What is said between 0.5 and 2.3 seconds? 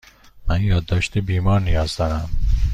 یادداشت بیمار نیاز دارم.